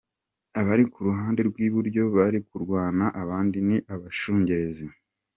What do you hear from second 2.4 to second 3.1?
kurwana,